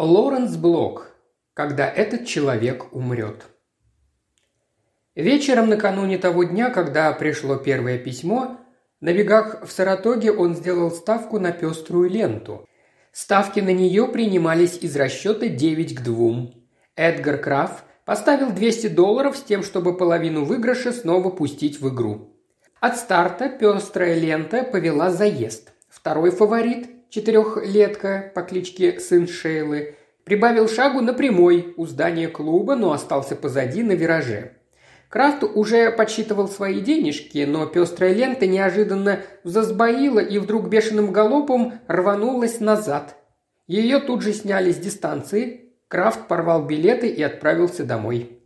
[0.00, 1.10] Лоренс Блок.
[1.54, 3.46] Когда этот человек умрет.
[5.16, 8.60] Вечером накануне того дня, когда пришло первое письмо,
[9.00, 12.64] на бегах в Саратоге он сделал ставку на пеструю ленту.
[13.10, 16.52] Ставки на нее принимались из расчета 9 к 2.
[16.94, 22.36] Эдгар Краф поставил 200 долларов с тем, чтобы половину выигрыша снова пустить в игру.
[22.78, 25.72] От старта пестрая лента повела заезд.
[25.88, 32.92] Второй фаворит четырехлетка по кличке Сын Шейлы, прибавил шагу на прямой у здания клуба, но
[32.92, 34.52] остался позади на вираже.
[35.08, 42.60] Крафт уже подсчитывал свои денежки, но пестрая лента неожиданно засбоила и вдруг бешеным галопом рванулась
[42.60, 43.16] назад.
[43.66, 48.42] Ее тут же сняли с дистанции, Крафт порвал билеты и отправился домой.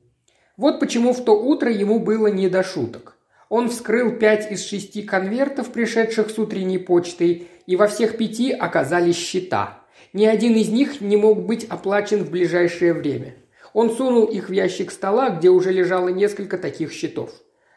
[0.56, 3.11] Вот почему в то утро ему было не до шуток.
[3.52, 9.18] Он вскрыл пять из шести конвертов, пришедших с утренней почтой, и во всех пяти оказались
[9.18, 9.80] счета.
[10.14, 13.34] Ни один из них не мог быть оплачен в ближайшее время.
[13.74, 17.30] Он сунул их в ящик стола, где уже лежало несколько таких счетов.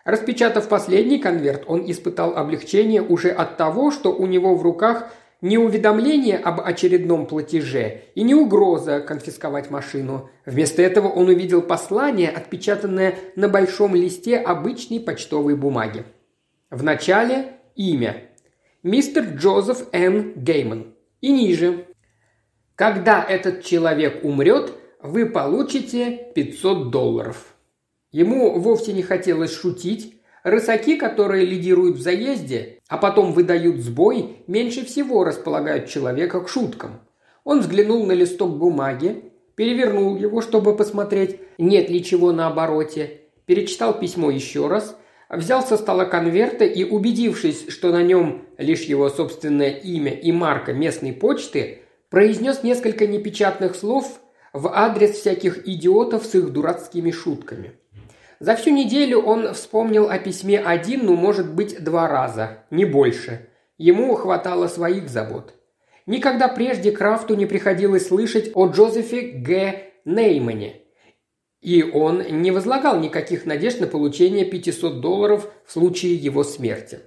[0.05, 5.09] Распечатав последний конверт, он испытал облегчение уже от того, что у него в руках
[5.41, 10.29] не уведомление об очередном платеже и не угроза конфисковать машину.
[10.45, 16.03] Вместо этого он увидел послание, отпечатанное на большом листе обычной почтовой бумаги.
[16.69, 18.23] В начале имя.
[18.83, 20.33] Мистер Джозеф Н.
[20.35, 20.95] Гейман.
[21.21, 21.87] И ниже.
[22.75, 27.55] Когда этот человек умрет, вы получите 500 долларов.
[28.11, 34.85] Ему вовсе не хотелось шутить, Рысаки, которые лидируют в заезде, а потом выдают сбой, меньше
[34.85, 37.01] всего располагают человека к шуткам.
[37.43, 43.99] Он взглянул на листок бумаги, перевернул его, чтобы посмотреть, нет ли чего на обороте, перечитал
[43.99, 44.97] письмо еще раз,
[45.29, 50.73] взял со стола конверта и, убедившись, что на нем лишь его собственное имя и марка
[50.73, 54.19] местной почты, произнес несколько непечатных слов
[54.53, 57.73] в адрес всяких идиотов с их дурацкими шутками–
[58.39, 63.49] за всю неделю он вспомнил о письме один, ну, может быть, два раза, не больше.
[63.77, 65.53] Ему хватало своих забот.
[66.05, 69.91] Никогда прежде Крафту не приходилось слышать о Джозефе Г.
[70.05, 70.81] Неймане.
[71.61, 76.99] И он не возлагал никаких надежд на получение 500 долларов в случае его смерти.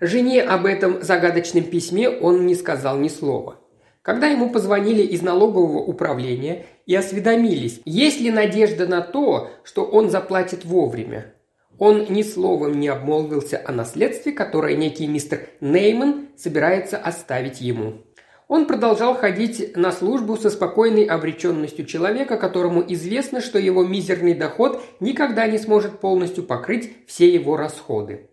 [0.00, 3.60] Жене об этом загадочном письме он не сказал ни слова.
[4.02, 10.10] Когда ему позвонили из налогового управления и осведомились, есть ли надежда на то, что он
[10.10, 11.34] заплатит вовремя,
[11.78, 18.02] он ни словом не обмолвился о наследстве, которое некий мистер Нейман собирается оставить ему.
[18.46, 24.82] Он продолжал ходить на службу со спокойной обреченностью человека, которому известно, что его мизерный доход
[25.00, 28.28] никогда не сможет полностью покрыть все его расходы.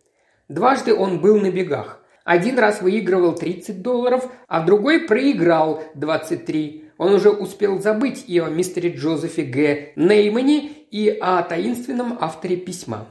[0.50, 2.04] Дважды он был на бегах.
[2.26, 6.81] Один раз выигрывал 30 долларов, а другой проиграл 23.
[7.02, 9.94] Он уже успел забыть и о мистере Джозефе Г.
[9.96, 13.08] Неймане, и о таинственном авторе письма.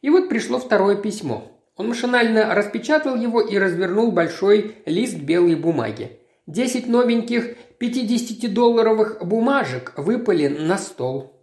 [0.00, 1.50] И вот пришло второе письмо.
[1.74, 6.20] Он машинально распечатал его и развернул большой лист белой бумаги.
[6.46, 11.34] Десять новеньких 50-долларовых бумажек выпали на стол.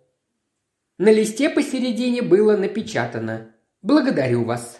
[0.97, 4.79] На листе посередине было напечатано «Благодарю вас».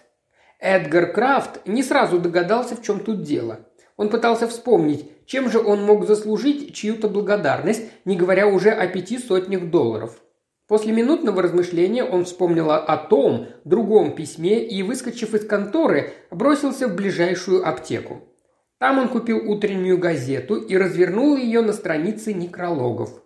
[0.61, 3.67] Эдгар Крафт не сразу догадался, в чем тут дело.
[3.97, 9.19] Он пытался вспомнить, чем же он мог заслужить чью-то благодарность, не говоря уже о пяти
[9.19, 10.19] сотнях долларов.
[10.67, 16.95] После минутного размышления он вспомнил о том, другом письме и, выскочив из конторы, бросился в
[16.95, 18.21] ближайшую аптеку.
[18.79, 23.21] Там он купил утреннюю газету и развернул ее на странице некрологов.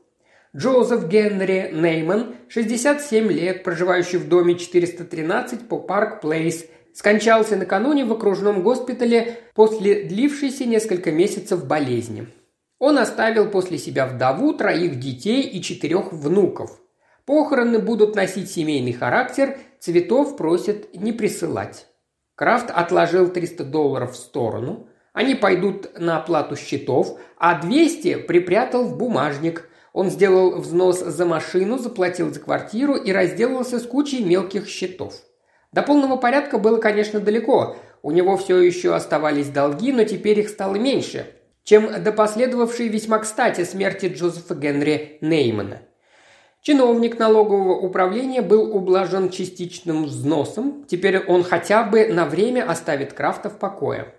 [0.56, 6.66] Джозеф Генри Нейман, 67 лет, проживающий в доме 413 по Парк Плейс–
[6.98, 12.28] скончался накануне в окружном госпитале после длившейся несколько месяцев болезни.
[12.80, 16.80] Он оставил после себя вдову, троих детей и четырех внуков.
[17.26, 21.86] Похороны будут носить семейный характер, цветов просят не присылать.
[22.34, 24.88] Крафт отложил 300 долларов в сторону.
[25.14, 29.70] Они пойдут на оплату счетов, а 200 припрятал в бумажник.
[29.94, 35.14] Он сделал взнос за машину, заплатил за квартиру и разделался с кучей мелких счетов.
[35.74, 37.76] До полного порядка было, конечно, далеко.
[38.02, 41.28] У него все еще оставались долги, но теперь их стало меньше,
[41.64, 45.82] чем до последовавшей весьма кстати смерти Джозефа Генри Неймана.
[46.62, 53.50] Чиновник налогового управления был ублажен частичным взносом, теперь он хотя бы на время оставит Крафта
[53.50, 54.14] в покое.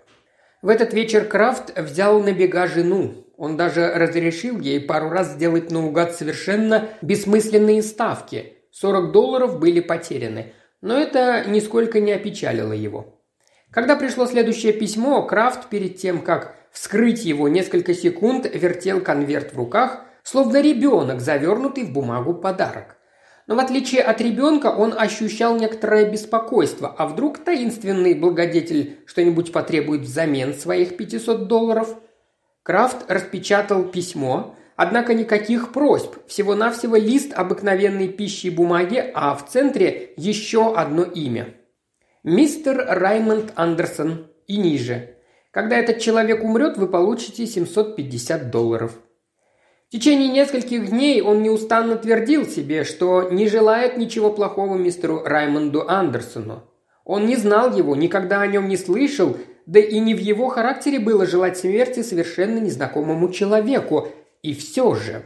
[0.61, 3.25] В этот вечер Крафт взял на бега жену.
[3.37, 8.57] Он даже разрешил ей пару раз сделать наугад совершенно бессмысленные ставки.
[8.71, 13.21] 40 долларов были потеряны– но это нисколько не опечалило его.
[13.71, 19.57] Когда пришло следующее письмо, Крафт перед тем, как вскрыть его, несколько секунд вертел конверт в
[19.57, 22.97] руках, Словно ребенок, завернутый в бумагу подарок.
[23.47, 30.01] Но в отличие от ребенка он ощущал некоторое беспокойство, а вдруг таинственный благодетель что-нибудь потребует
[30.01, 31.95] взамен своих 500 долларов?
[32.61, 40.13] Крафт распечатал письмо, однако никаких просьб, всего-навсего лист обыкновенной пищи и бумаги, а в центре
[40.15, 41.53] еще одно имя.
[42.23, 45.17] Мистер Раймонд Андерсон и ниже.
[45.51, 48.93] Когда этот человек умрет, вы получите 750 долларов.
[49.89, 55.89] В течение нескольких дней он неустанно твердил себе, что не желает ничего плохого мистеру Раймонду
[55.89, 56.63] Андерсону.
[57.03, 59.35] Он не знал его, никогда о нем не слышал,
[59.69, 64.07] да и не в его характере было желать смерти совершенно незнакомому человеку.
[64.41, 65.25] И все же.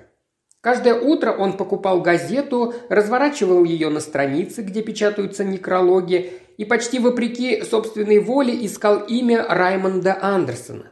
[0.61, 7.63] Каждое утро он покупал газету, разворачивал ее на странице, где печатаются некрологи, и почти вопреки
[7.63, 10.91] собственной воле искал имя Раймонда Андерсона.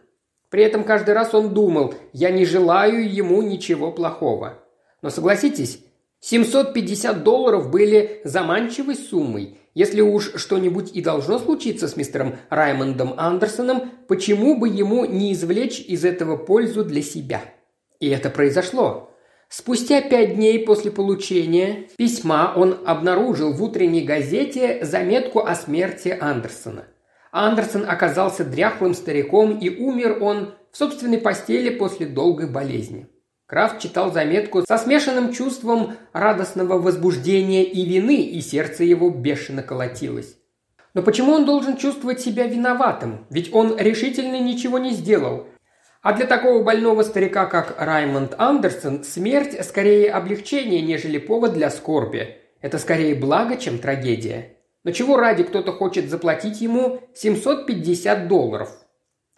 [0.49, 4.59] При этом каждый раз он думал, я не желаю ему ничего плохого.
[5.01, 5.79] Но согласитесь,
[6.19, 9.57] 750 долларов были заманчивой суммой.
[9.73, 15.79] Если уж что-нибудь и должно случиться с мистером Раймондом Андерсоном, почему бы ему не извлечь
[15.79, 17.41] из этого пользу для себя?
[18.01, 19.15] И это произошло.
[19.47, 26.87] Спустя пять дней после получения письма он обнаружил в утренней газете заметку о смерти Андерсона.
[27.31, 33.07] Андерсон оказался дряхлым стариком и умер он в собственной постели после долгой болезни.
[33.45, 40.37] Крафт читал заметку со смешанным чувством радостного возбуждения и вины, и сердце его бешено колотилось.
[40.93, 43.27] Но почему он должен чувствовать себя виноватым?
[43.29, 45.47] Ведь он решительно ничего не сделал.
[46.01, 52.37] А для такого больного старика, как Раймонд Андерсон, смерть скорее облегчение, нежели повод для скорби.
[52.59, 54.57] Это скорее благо, чем трагедия.
[54.83, 58.71] Но чего ради кто-то хочет заплатить ему 750 долларов?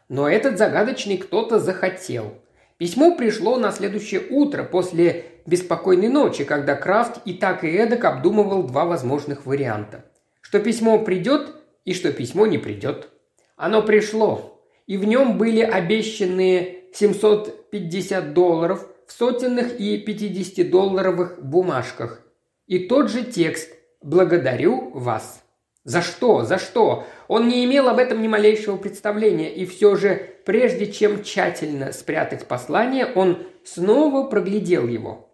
[0.07, 2.35] Но этот загадочный кто-то захотел.
[2.77, 8.63] Письмо пришло на следующее утро после беспокойной ночи, когда Крафт и так и эдак обдумывал
[8.63, 10.05] два возможных варианта.
[10.39, 13.09] Что письмо придет и что письмо не придет.
[13.57, 14.52] Оно пришло,
[14.87, 22.21] и в нем были обещанные 750 долларов в сотенных и 50-долларовых бумажках.
[22.67, 23.71] И тот же текст–
[24.01, 25.43] «Благодарю вас».
[25.85, 26.43] За что?
[26.43, 27.05] За что?
[27.27, 32.45] Он не имел об этом ни малейшего представления, и все же, прежде чем тщательно спрятать
[32.47, 35.29] послание, он снова проглядел его.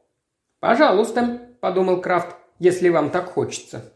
[0.59, 3.93] «Пожалуйста»,– подумал Крафт,– «если вам так хочется».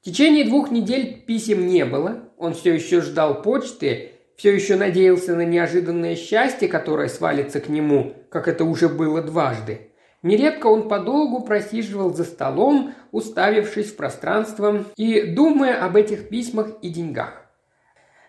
[0.00, 5.34] В течение двух недель писем не было, он все еще ждал почты, все еще надеялся
[5.34, 9.92] на неожиданное счастье, которое свалится к нему, как это уже было дважды.
[10.22, 16.88] Нередко он подолгу просиживал за столом, уставившись в пространство и думая об этих письмах и
[16.88, 17.42] деньгах.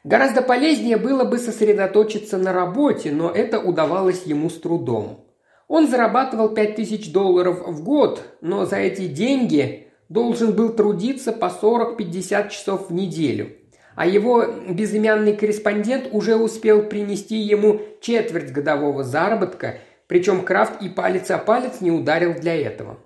[0.03, 5.25] Гораздо полезнее было бы сосредоточиться на работе, но это удавалось ему с трудом.
[5.67, 12.49] Он зарабатывал 5000 долларов в год, но за эти деньги должен был трудиться по 40-50
[12.49, 13.49] часов в неделю.
[13.97, 21.29] А его безымянный корреспондент уже успел принести ему четверть годового заработка причем Крафт и палец
[21.31, 22.97] о палец не ударил для этого.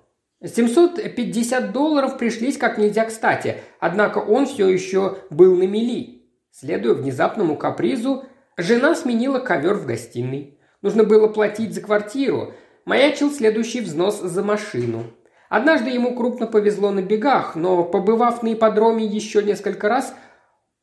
[0.43, 6.23] 750 долларов пришлись как нельзя кстати, однако он все еще был на мели.
[6.51, 8.25] Следуя внезапному капризу,
[8.57, 10.59] жена сменила ковер в гостиной.
[10.81, 12.53] Нужно было платить за квартиру.
[12.85, 15.05] Маячил следующий взнос за машину.
[15.49, 20.15] Однажды ему крупно повезло на бегах, но, побывав на ипподроме еще несколько раз,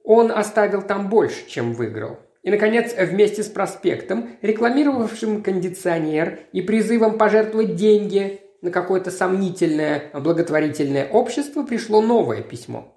[0.09, 2.19] он оставил там больше, чем выиграл.
[2.43, 11.07] И, наконец, вместе с проспектом, рекламировавшим кондиционер и призывом пожертвовать деньги на какое-то сомнительное благотворительное
[11.07, 12.97] общество, пришло новое письмо.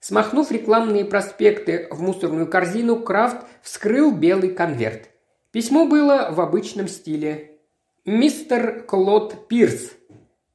[0.00, 5.10] Смахнув рекламные проспекты в мусорную корзину, Крафт вскрыл белый конверт.
[5.52, 7.58] Письмо было в обычном стиле.
[8.06, 9.90] «Мистер Клод Пирс,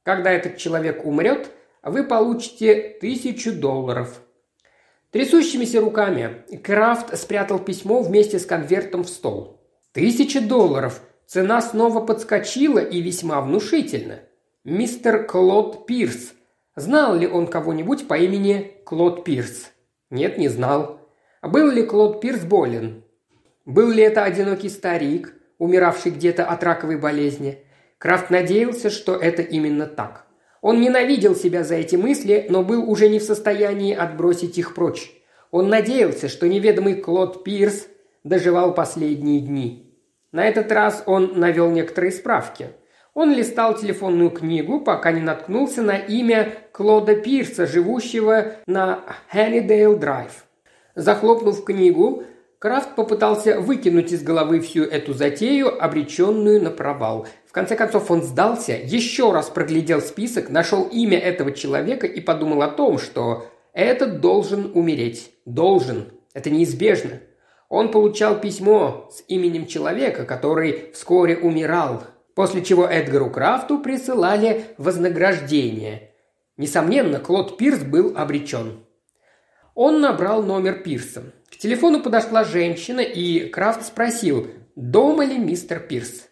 [0.02, 1.48] когда этот человек умрет,
[1.84, 4.20] вы получите тысячу долларов.
[5.12, 9.60] Трясущимися руками Крафт спрятал письмо вместе с конвертом в стол.
[9.92, 11.02] Тысяча долларов.
[11.26, 14.20] Цена снова подскочила и весьма внушительно.
[14.64, 16.32] Мистер Клод Пирс.
[16.76, 19.70] Знал ли он кого-нибудь по имени Клод Пирс?
[20.08, 21.00] Нет, не знал.
[21.42, 23.04] Был ли Клод Пирс болен?
[23.66, 27.58] Был ли это одинокий старик, умиравший где-то от раковой болезни?
[27.98, 30.26] Крафт надеялся, что это именно так.
[30.62, 35.12] Он ненавидел себя за эти мысли, но был уже не в состоянии отбросить их прочь.
[35.50, 37.88] Он надеялся, что неведомый Клод Пирс
[38.22, 39.92] доживал последние дни.
[40.30, 42.68] На этот раз он навел некоторые справки.
[43.12, 49.00] Он листал телефонную книгу, пока не наткнулся на имя Клода Пирса, живущего на
[49.30, 50.44] Хеннидейл Драйв.
[50.94, 52.22] Захлопнув книгу,
[52.62, 57.26] Крафт попытался выкинуть из головы всю эту затею, обреченную на провал.
[57.44, 62.62] В конце концов он сдался, еще раз проглядел список, нашел имя этого человека и подумал
[62.62, 65.32] о том, что этот должен умереть.
[65.44, 66.12] Должен.
[66.34, 67.18] Это неизбежно.
[67.68, 72.04] Он получал письмо с именем человека, который вскоре умирал,
[72.36, 76.12] после чего Эдгару Крафту присылали вознаграждение.
[76.56, 78.84] Несомненно, Клод Пирс был обречен.
[79.74, 81.32] Он набрал номер Пирса.
[81.50, 86.28] К телефону подошла женщина, и Крафт спросил, дома ли мистер Пирс.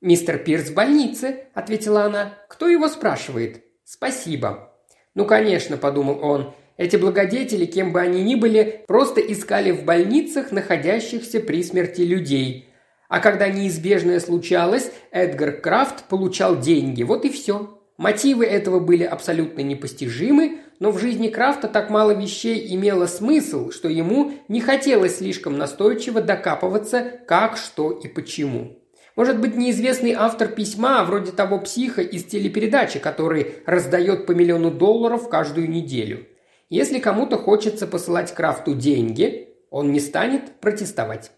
[0.00, 2.34] «Мистер Пирс в больнице»,– ответила она.
[2.48, 4.72] «Кто его спрашивает?» «Спасибо».
[5.14, 10.50] «Ну, конечно»,– подумал он,– «эти благодетели, кем бы они ни были, просто искали в больницах
[10.50, 12.68] находящихся при смерти людей.
[13.08, 17.78] А когда неизбежное случалось, Эдгар Крафт получал деньги, вот и все.
[17.98, 23.88] Мотивы этого были абсолютно непостижимы, но в жизни Крафта так мало вещей имело смысл, что
[23.88, 28.78] ему не хотелось слишком настойчиво докапываться, как, что и почему.
[29.14, 35.28] Может быть, неизвестный автор письма, вроде того психа из телепередачи, который раздает по миллиону долларов
[35.28, 36.26] каждую неделю.
[36.70, 41.32] Если кому-то хочется посылать Крафту деньги, он не станет протестовать.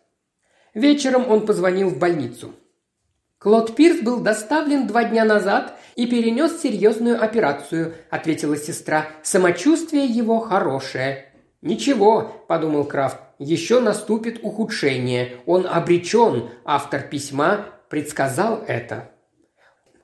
[0.74, 2.54] Вечером он позвонил в больницу.
[3.38, 9.06] «Клод Пирс был доставлен два дня назад и перенес серьезную операцию»,– ответила сестра.
[9.22, 11.26] «Самочувствие его хорошее».
[11.62, 15.38] «Ничего»,– подумал Крафт,– «еще наступит ухудшение.
[15.46, 19.10] Он обречен, автор письма предсказал это».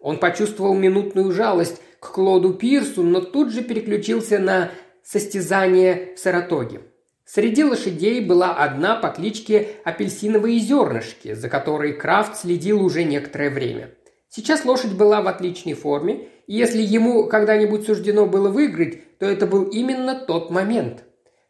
[0.00, 4.70] Он почувствовал минутную жалость к Клоду Пирсу, но тут же переключился на
[5.04, 6.80] состязание в Саратоге.
[7.26, 13.90] Среди лошадей была одна по кличке Апельсиновые зернышки, за которой Крафт следил уже некоторое время.
[14.30, 19.46] Сейчас лошадь была в отличной форме, и если ему когда-нибудь суждено было выиграть, то это
[19.46, 21.02] был именно тот момент.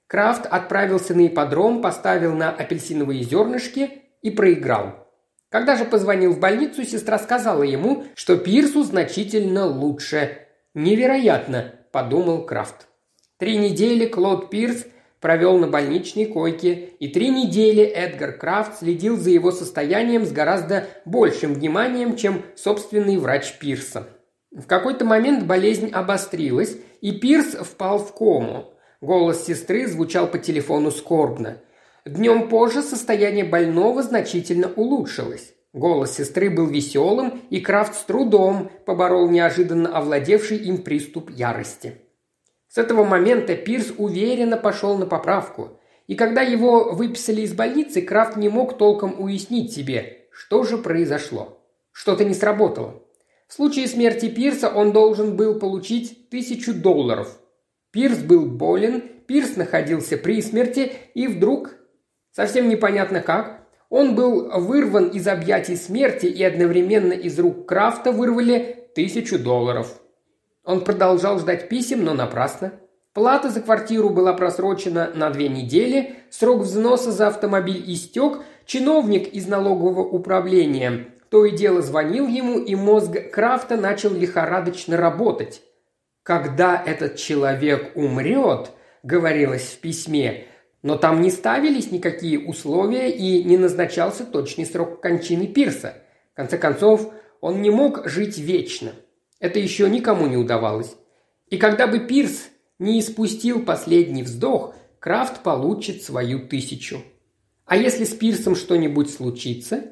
[0.06, 5.06] Крафт отправился на ипподром, поставил на апельсиновые зернышки и проиграл.
[5.50, 10.46] Когда же позвонил в больницу, сестра сказала ему, что Пирсу значительно лучше.
[10.72, 12.88] «Невероятно»,– подумал Крафт.
[13.36, 14.86] Три недели Клод Пирс–
[15.20, 20.86] провел на больничной койке, и три недели Эдгар Крафт следил за его состоянием с гораздо
[21.04, 24.08] большим вниманием, чем собственный врач Пирса.
[24.50, 28.74] В какой-то момент болезнь обострилась, и Пирс впал в кому.
[29.00, 31.58] Голос сестры звучал по телефону скорбно.
[32.04, 35.54] Днем позже состояние больного значительно улучшилось.
[35.72, 41.94] Голос сестры был веселым, и Крафт с трудом поборол неожиданно овладевший им приступ ярости.
[42.70, 45.80] С этого момента Пирс уверенно пошел на поправку.
[46.06, 51.58] И когда его выписали из больницы, Крафт не мог толком уяснить себе, что же произошло.
[51.90, 53.02] Что-то не сработало.
[53.48, 57.40] В случае смерти Пирса он должен был получить тысячу долларов.
[57.90, 61.74] Пирс был болен, Пирс находился при смерти, и вдруг,
[62.30, 68.88] совсем непонятно как, он был вырван из объятий смерти и одновременно из рук Крафта вырвали
[68.94, 69.99] тысячу долларов.
[70.70, 72.72] Он продолжал ждать писем, но напрасно.
[73.12, 79.48] Плата за квартиру была просрочена на две недели, срок взноса за автомобиль истек, чиновник из
[79.48, 85.62] налогового управления то и дело звонил ему, и мозг Крафта начал лихорадочно работать.
[86.24, 88.72] «Когда этот человек умрет»,—
[89.04, 90.46] говорилось в письме,
[90.82, 95.94] но там не ставились никакие условия и не назначался точный срок кончины Пирса.
[96.32, 98.90] В конце концов, он не мог жить вечно–
[99.40, 100.94] это еще никому не удавалось.
[101.48, 107.02] И когда бы Пирс не испустил последний вздох, Крафт получит свою тысячу.
[107.64, 109.84] А если с Пирсом что-нибудь случится?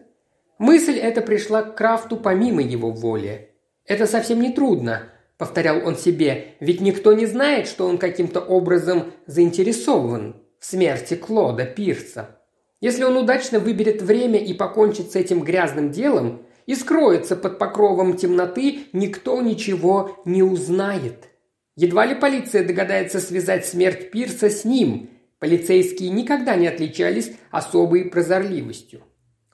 [0.58, 3.50] Мысль эта пришла к Крафту помимо его воли.
[3.86, 5.04] «Это совсем не трудно»,–
[5.38, 11.64] повторял он себе,– «ведь никто не знает, что он каким-то образом заинтересован в смерти Клода
[11.64, 12.36] Пирса.
[12.80, 18.14] Если он удачно выберет время и покончит с этим грязным делом, и скроется под покровом
[18.14, 21.30] темноты, никто ничего не узнает.
[21.76, 25.08] Едва ли полиция догадается связать смерть Пирса с ним.
[25.38, 29.00] Полицейские никогда не отличались особой прозорливостью.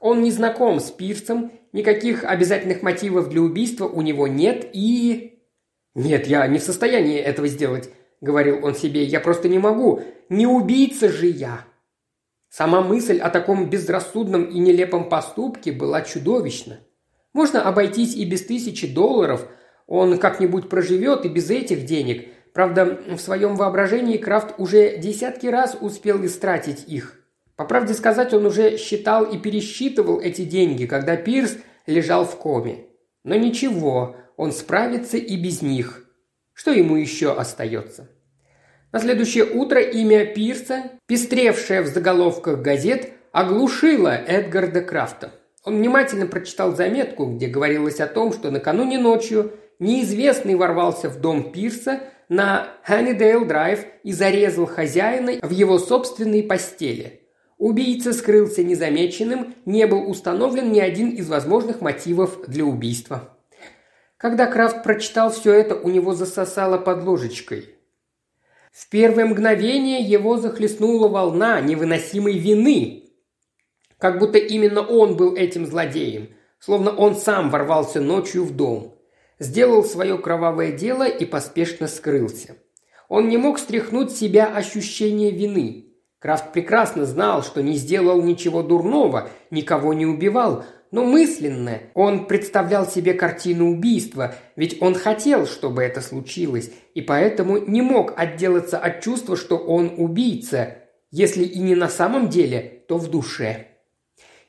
[0.01, 5.39] Он не знаком с Пирсом, никаких обязательных мотивов для убийства у него нет и...
[5.95, 7.91] «Нет, я не в состоянии этого сделать»,—
[8.21, 10.03] говорил он себе,— «я просто не могу.
[10.29, 11.65] Не убийца же я».
[12.49, 16.81] Сама мысль о таком безрассудном и нелепом поступке была чудовищна.
[17.35, 19.47] Можно обойтись и без тысячи долларов,
[19.87, 22.29] он как-нибудь проживет и без этих денег.
[22.55, 27.21] Правда, в своем воображении Крафт уже десятки раз успел истратить их.
[27.57, 32.87] По правде сказать, он уже считал и пересчитывал эти деньги, когда Пирс лежал в коме.
[33.25, 36.09] Но ничего, он справится и без них.
[36.53, 38.09] Что ему еще остается?
[38.93, 45.33] На следующее утро имя Пирса, пестревшее в заголовках газет, оглушила Эдгарда Крафта.
[45.65, 51.53] Он внимательно прочитал заметку, где говорилось о том, что накануне ночью неизвестный ворвался в дом
[51.53, 57.23] Пирса на Ханнидейл Драйв и зарезал хозяина в его собственной постели.
[57.57, 63.39] Убийца скрылся незамеченным, не был установлен ни один из возможных мотивов для убийства.
[64.17, 67.71] Когда Крафт прочитал все это, у него засосало под ложечкой.
[68.73, 73.04] В первое мгновение его захлестнула волна невыносимой вины.
[74.05, 78.99] Как будто именно он был этим злодеем, словно он сам ворвался ночью в дом.
[79.39, 82.59] Сделал свое кровавое дело и поспешно скрылся.
[83.09, 85.87] Он не мог стряхнуть себя ощущение вины.
[86.19, 92.87] Крафт прекрасно знал, что не сделал ничего дурного, никого не убивал, но мысленно он представлял
[92.87, 99.01] себе картину убийства, ведь он хотел, чтобы это случилось, и поэтому не мог отделаться от
[99.01, 100.77] чувства, что он убийца,
[101.11, 103.69] если и не на самом деле, то в душе.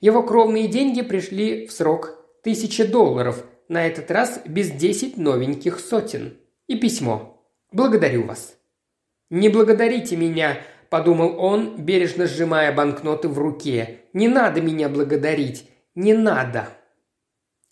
[0.05, 6.37] Его кровные деньги пришли в срок тысяча долларов, на этот раз без десять новеньких сотен.
[6.67, 7.43] И письмо.
[7.71, 8.55] «Благодарю вас».
[9.31, 10.59] «Не благодарите меня»,–
[10.91, 14.01] подумал он, бережно сжимая банкноты в руке.
[14.13, 16.69] «Не надо меня благодарить не надо.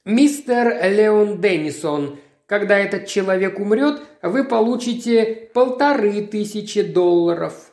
[0.03, 7.71] Мистер Леон Деннисон, когда этот человек умрет, вы получите полторы тысячи долларов.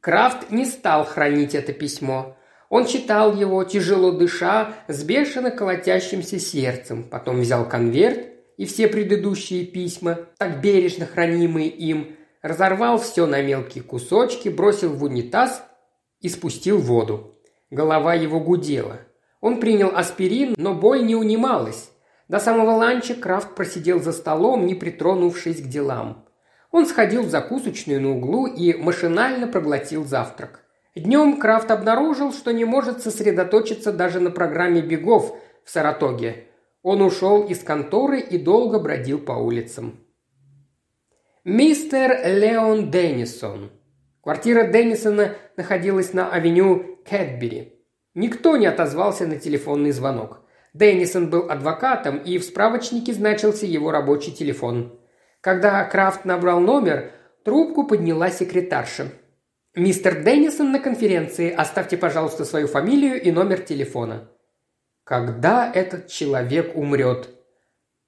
[0.00, 2.36] Крафт не стал хранить это письмо.
[2.72, 7.04] Он читал его, тяжело дыша, с бешено колотящимся сердцем.
[7.04, 13.84] Потом взял конверт и все предыдущие письма, так бережно хранимые им, разорвал все на мелкие
[13.84, 15.62] кусочки, бросил в унитаз
[16.20, 17.38] и спустил воду.
[17.70, 19.00] Голова его гудела–
[19.42, 21.90] он принял аспирин, но боль не унималась.
[22.28, 26.24] До самого ланча Крафт просидел за столом, не притронувшись к делам.
[26.70, 30.61] Он сходил в закусочную на углу и машинально проглотил завтрак.
[30.94, 35.34] Днем Крафт обнаружил, что не может сосредоточиться даже на программе бегов
[35.64, 36.48] в Саратоге.
[36.82, 40.00] Он ушел из конторы и долго бродил по улицам.
[41.44, 43.70] Мистер Леон Деннисон.
[44.20, 47.82] Квартира Деннисона находилась на авеню Кэтбери.
[48.14, 50.42] Никто не отозвался на телефонный звонок.
[50.74, 55.00] Деннисон был адвокатом, и в справочнике значился его рабочий телефон.
[55.40, 57.12] Когда Крафт набрал номер,
[57.44, 59.06] трубку подняла секретарша.
[59.74, 61.50] «Мистер Деннисон на конференции.
[61.50, 64.30] Оставьте, пожалуйста, свою фамилию и номер телефона».
[65.04, 67.30] «Когда этот человек умрет?»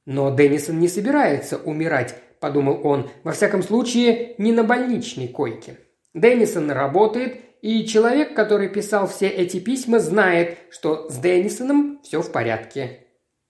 [0.06, 5.78] «Но Деннисон не собирается умирать»,– подумал он,– «во всяком случае, не на больничной койке».
[6.12, 12.30] Деннисон работает и человек, который писал все эти письма, знает, что с Деннисоном все в
[12.30, 13.06] порядке.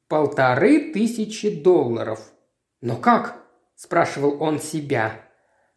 [0.06, 2.20] Полторы тысячи долларов.
[2.80, 3.42] Но как?
[3.74, 5.23] спрашивал он себя.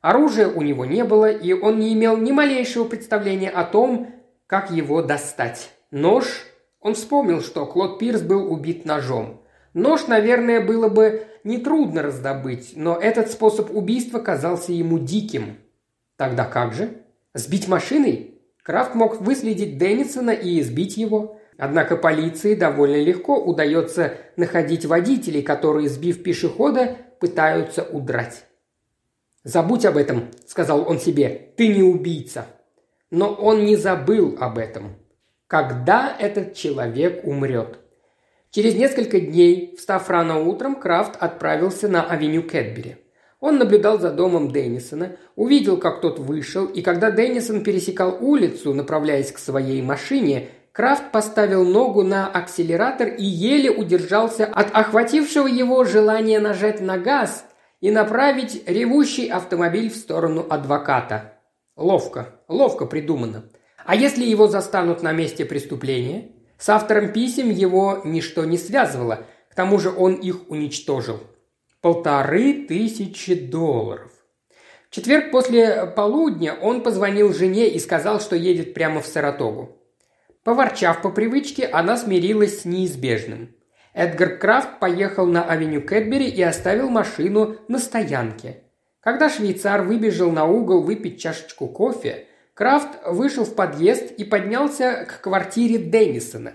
[0.08, 4.08] Оружия у него не было, и он не имел ни малейшего представления о том,
[4.46, 5.70] как его достать.
[5.91, 6.46] Нож?
[6.80, 9.41] Он вспомнил, что Клод Пирс был убит ножом.
[9.74, 15.58] Нож, наверное, было бы нетрудно раздобыть, но этот способ убийства казался ему диким.
[16.15, 17.02] Тогда как же?
[17.34, 18.39] Сбить машиной?
[18.63, 21.38] Крафт мог выследить Деннисона и избить его.
[21.58, 28.47] Однако полиции довольно легко удается находить водителей, которые, сбив пешехода, пытаются удрать.
[29.48, 32.48] «Забудь об этом»,– сказал он себе,– «ты не убийца».
[33.10, 34.98] Но он не забыл об этом.
[35.48, 37.80] Когда этот человек умрет?
[38.52, 42.98] Через несколько дней, встав рано утром, Крафт отправился на авеню Кэтбери–
[43.40, 49.32] он наблюдал за домом Деннисона, увидел, как тот вышел, и когда Деннисон пересекал улицу, направляясь
[49.32, 56.40] к своей машине, Крафт поставил ногу на акселератор и еле удержался от охватившего его желания
[56.40, 57.46] нажать на газ
[57.80, 61.34] и направить ревущий автомобиль в сторону адвоката.
[61.76, 63.50] Ловко, ловко придумано.
[63.86, 66.32] А если его застанут на месте преступления?
[66.58, 71.20] С автором писем его ничто не связывало, к тому же он их уничтожил.
[71.82, 74.12] Полторы тысячи долларов.
[74.90, 79.78] В четверг после полудня он позвонил жене и сказал, что едет прямо в Саратогу.
[80.44, 83.54] Поворчав по привычке, она смирилась с неизбежным.
[83.98, 88.58] Эдгар Крафт поехал на авеню Кэтбери и оставил машину на стоянке.
[89.00, 95.22] Когда швейцар выбежал на угол выпить чашечку кофе, Крафт вышел в подъезд и поднялся к
[95.22, 96.54] квартире Деннисона.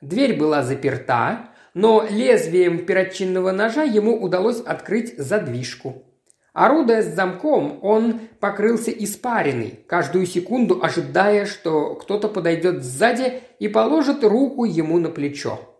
[0.00, 6.04] Дверь была заперта, но лезвием перочинного ножа ему удалось открыть задвижку.
[6.52, 14.22] Орудуя с замком, он покрылся испариной, каждую секунду ожидая, что кто-то подойдет сзади и положит
[14.22, 15.73] руку ему на плечо.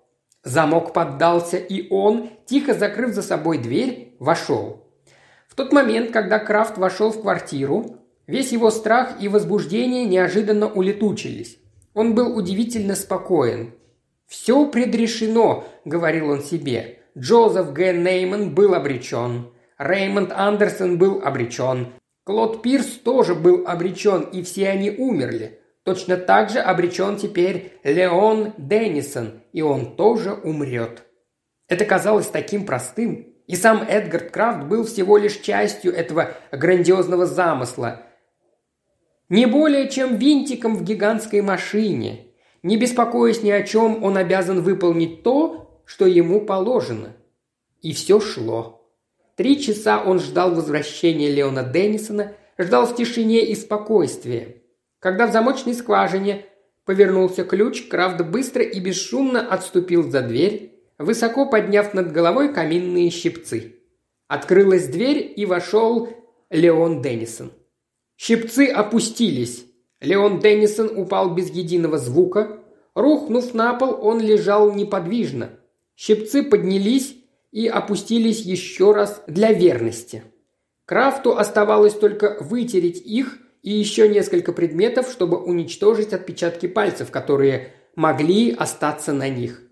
[0.44, 4.84] Замок поддался, и он, тихо закрыв за собой дверь, вошел.
[5.48, 11.58] В тот момент, когда Крафт вошел в квартиру, весь его страх и возбуждение неожиданно улетучились.
[11.94, 13.72] Он был удивительно спокоен.
[14.26, 16.98] «Все предрешено»,— говорил он себе.
[17.16, 17.92] Джозеф Г.
[17.92, 19.50] Нейман был обречен.
[19.78, 21.92] Реймонд Андерсон был обречен.
[22.24, 25.60] Клод Пирс тоже был обречен, и все они умерли.
[25.84, 31.04] Точно так же обречен теперь Леон Деннисон, и он тоже умрет.
[31.68, 33.34] Это казалось таким простым.
[33.46, 38.02] И сам Эдгард Крафт был всего лишь частью этого грандиозного замысла.
[39.28, 42.28] Не более чем винтиком в гигантской машине.
[42.62, 47.14] Не беспокоясь ни о чем, он обязан выполнить то, что ему положено.
[47.82, 48.90] И все шло.
[49.36, 54.63] Три часа он ждал возвращения Леона Деннисона, ждал в тишине и спокойствии.
[55.04, 56.46] Когда в замочной скважине
[56.86, 63.74] повернулся ключ, Крафт быстро и бесшумно отступил за дверь, высоко подняв над головой каминные щипцы.
[64.28, 66.08] Открылась дверь и вошел
[66.48, 67.52] Леон Деннисон.
[68.16, 69.66] Щипцы опустились.
[70.00, 72.60] Леон Деннисон упал без единого звука.
[72.94, 75.50] Рухнув на пол, он лежал неподвижно.
[75.96, 77.14] Щипцы поднялись
[77.52, 80.22] и опустились еще раз для верности.
[80.86, 88.52] Крафту оставалось только вытереть их и еще несколько предметов, чтобы уничтожить отпечатки пальцев, которые могли
[88.52, 89.62] остаться на них.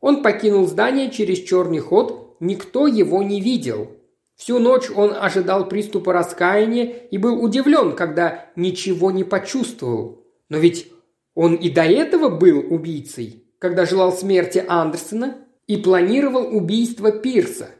[0.00, 3.88] Он покинул здание через черный ход, никто его не видел.
[4.36, 10.24] Всю ночь он ожидал приступа раскаяния и был удивлен, когда ничего не почувствовал.
[10.48, 10.86] Но ведь
[11.34, 17.70] он и до этого был убийцей, когда желал смерти Андерсона и планировал убийство Пирса.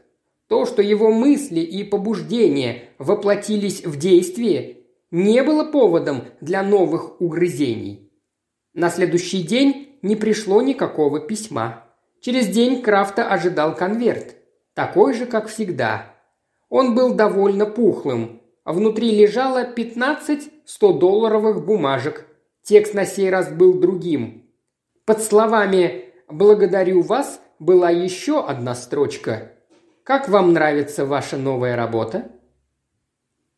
[0.49, 4.80] То, что его мысли и побуждения воплотились в действие,
[5.11, 8.11] не было поводом для новых угрызений.
[8.73, 11.83] На следующий день не пришло никакого письма.
[12.21, 14.35] Через день Крафта ожидал конверт,
[14.73, 16.15] такой же, как всегда.
[16.69, 22.25] Он был довольно пухлым, внутри лежало 15 100-долларовых бумажек.
[22.63, 24.45] Текст на сей раз был другим.
[25.05, 29.51] Под словами «Благодарю вас» была еще одна строчка.
[30.03, 32.31] «Как вам нравится ваша новая работа?»